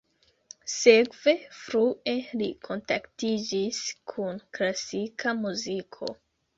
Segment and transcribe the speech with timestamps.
[0.75, 3.85] Sekve frue li kontaktiĝis
[4.17, 6.15] kun klasika muziko.